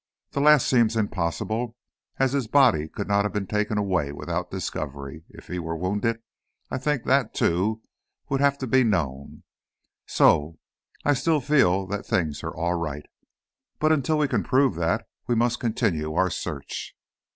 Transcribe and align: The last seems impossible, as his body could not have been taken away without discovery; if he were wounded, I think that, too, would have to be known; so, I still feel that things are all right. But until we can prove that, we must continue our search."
The 0.31 0.39
last 0.41 0.67
seems 0.67 0.95
impossible, 0.95 1.75
as 2.17 2.31
his 2.33 2.47
body 2.47 2.87
could 2.87 3.07
not 3.07 3.23
have 3.23 3.31
been 3.31 3.45
taken 3.45 3.77
away 3.77 4.11
without 4.11 4.49
discovery; 4.49 5.23
if 5.29 5.45
he 5.45 5.59
were 5.59 5.75
wounded, 5.77 6.23
I 6.71 6.79
think 6.79 7.03
that, 7.03 7.35
too, 7.35 7.83
would 8.27 8.41
have 8.41 8.57
to 8.57 8.65
be 8.67 8.83
known; 8.83 9.43
so, 10.07 10.57
I 11.05 11.13
still 11.13 11.39
feel 11.39 11.85
that 11.85 12.07
things 12.07 12.43
are 12.43 12.49
all 12.57 12.73
right. 12.79 13.05
But 13.77 13.91
until 13.91 14.17
we 14.17 14.27
can 14.27 14.41
prove 14.43 14.73
that, 14.73 15.07
we 15.27 15.35
must 15.35 15.59
continue 15.59 16.15
our 16.15 16.31
search." 16.31 16.95